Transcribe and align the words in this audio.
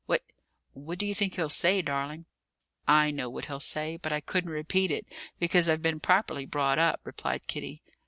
What 0.07 0.23
what 0.73 0.97
do 0.97 1.05
you 1.05 1.13
think 1.13 1.35
he'll 1.35 1.47
say, 1.47 1.83
darling?" 1.83 2.25
"I 2.87 3.11
know 3.11 3.29
what 3.29 3.45
he'll 3.45 3.59
say, 3.59 3.97
but 3.97 4.11
I 4.11 4.19
couldn't 4.19 4.49
repeat 4.49 4.89
it, 4.89 5.05
because 5.37 5.69
I've 5.69 5.83
been 5.83 5.99
properly 5.99 6.47
brought 6.47 6.79
up," 6.79 7.01
replied 7.03 7.45
Kitty. 7.45 7.83